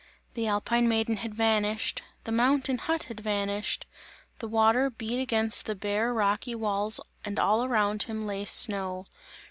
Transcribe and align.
The 0.33 0.47
alpine 0.47 0.89
maiden 0.89 1.17
had 1.17 1.35
vanished, 1.35 2.01
the 2.23 2.31
mountain 2.31 2.79
hut 2.79 3.03
had 3.03 3.19
vanished, 3.19 3.85
the 4.39 4.47
water 4.47 4.89
beat 4.89 5.21
against 5.21 5.67
the 5.67 5.75
bare 5.75 6.11
rocky 6.11 6.55
walls 6.55 6.99
and 7.23 7.37
all 7.37 7.63
around 7.63 8.01
him 8.01 8.25
lay 8.25 8.45
snow. 8.45 9.05